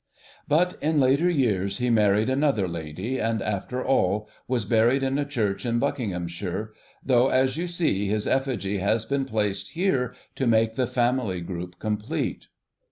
But 0.47 0.81
in 0.81 0.99
later 0.99 1.29
years 1.29 1.77
he 1.77 1.91
married 1.91 2.27
another 2.27 2.67
lady, 2.67 3.19
and, 3.19 3.39
after 3.39 3.85
all, 3.85 4.27
was 4.47 4.65
buried 4.65 5.03
in 5.03 5.19
a 5.19 5.25
church 5.25 5.63
in 5.63 5.77
Buckinghamshire, 5.77 6.73
though, 7.05 7.27
as 7.27 7.55
you 7.55 7.67
see, 7.67 8.07
his 8.07 8.25
effigy 8.25 8.79
has 8.79 9.05
been 9.05 9.25
placed 9.25 9.73
here 9.73 10.15
to 10.33 10.47
make 10.47 10.73
the 10.73 10.87
family 10.87 11.39
group 11.41 11.77
complete. 11.77 12.47